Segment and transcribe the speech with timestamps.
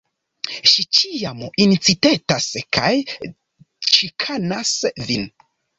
[0.71, 4.79] Ŝi ĉiam incitetas kaj ĉikanas
[5.11, 5.35] vin!